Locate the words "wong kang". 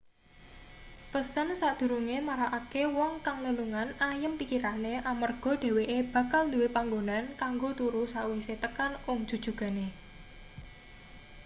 2.97-3.37